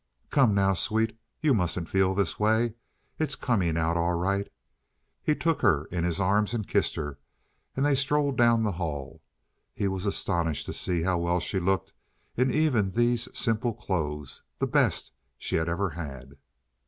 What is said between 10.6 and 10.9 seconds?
to